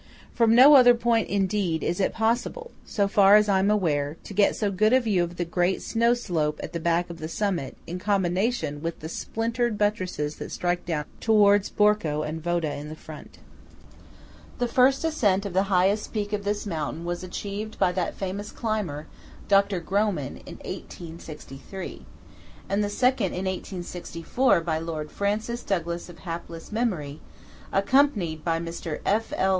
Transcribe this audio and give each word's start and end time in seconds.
From 0.33 0.55
no 0.55 0.73
other 0.73 0.95
point, 0.95 1.27
indeed, 1.27 1.83
is 1.83 1.99
it 1.99 2.11
possible, 2.11 2.71
so 2.83 3.07
far 3.07 3.35
as 3.35 3.47
I 3.47 3.59
am 3.59 3.69
aware, 3.69 4.17
to 4.23 4.33
get 4.33 4.55
so 4.55 4.71
good 4.71 4.93
a 4.93 4.99
view 4.99 5.23
of 5.23 5.35
the 5.37 5.45
great 5.45 5.79
snow 5.79 6.15
slope 6.15 6.59
at 6.63 6.73
the 6.73 6.79
back 6.79 7.11
of 7.11 7.17
the 7.19 7.27
summit 7.27 7.77
in 7.85 7.99
combination 7.99 8.81
with 8.81 8.99
the 9.01 9.07
splintered 9.07 9.77
buttresses 9.77 10.37
that 10.37 10.51
strike 10.51 10.87
down 10.87 11.05
towards 11.19 11.69
Borco 11.69 12.27
and 12.27 12.41
Vodo 12.41 12.71
in 12.75 12.89
the 12.89 12.95
front. 12.95 13.37
The 14.57 14.67
first 14.67 15.03
ascent 15.05 15.45
of 15.45 15.53
the 15.53 15.69
highest 15.69 16.11
peak 16.11 16.33
of 16.33 16.45
this 16.45 16.65
mountain 16.65 17.05
was 17.05 17.23
achieved 17.23 17.77
by 17.77 17.91
that 17.91 18.15
famous 18.15 18.51
climber, 18.51 19.05
Dr. 19.47 19.79
Grohmann, 19.79 20.37
in 20.47 20.55
1863; 20.65 22.07
and 22.67 22.83
the 22.83 22.89
second 22.89 23.33
in 23.33 23.45
1864 23.45 24.61
by 24.61 24.79
Lord 24.79 25.11
Francis 25.11 25.61
Douglas 25.61 26.09
of 26.09 26.17
hapless 26.25 26.71
memory, 26.71 27.21
accompanied 27.71 28.43
by 28.43 28.57
Mr. 28.59 28.99
F. 29.05 29.31
L. 29.37 29.49